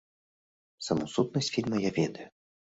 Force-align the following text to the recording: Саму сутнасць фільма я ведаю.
Саму 0.87 1.05
сутнасць 1.17 1.53
фільма 1.59 1.77
я 1.89 1.95
ведаю. 2.01 2.27